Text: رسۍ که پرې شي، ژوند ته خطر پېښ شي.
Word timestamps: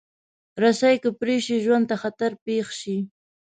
رسۍ 0.63 0.95
که 1.03 1.09
پرې 1.19 1.35
شي، 1.45 1.55
ژوند 1.65 1.85
ته 1.89 1.95
خطر 2.03 2.31
پېښ 2.45 2.67
شي. 2.79 2.97